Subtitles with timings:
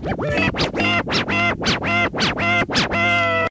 [0.00, 0.31] Woo!